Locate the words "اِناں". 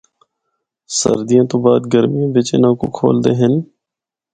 2.53-2.75